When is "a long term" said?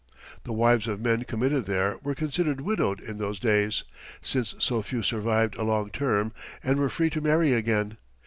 5.57-6.33